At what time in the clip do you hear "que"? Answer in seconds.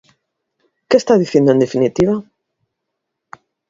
0.89-0.97